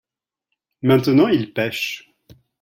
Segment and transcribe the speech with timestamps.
[0.81, 2.11] maintenant ils pêchent.